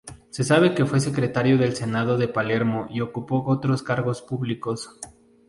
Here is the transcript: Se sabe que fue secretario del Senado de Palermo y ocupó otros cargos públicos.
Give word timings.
Se 0.31 0.43
sabe 0.43 0.73
que 0.73 0.83
fue 0.87 0.99
secretario 0.99 1.59
del 1.59 1.75
Senado 1.75 2.17
de 2.17 2.27
Palermo 2.27 2.87
y 2.89 3.01
ocupó 3.01 3.43
otros 3.45 3.83
cargos 3.83 4.23
públicos. 4.23 4.97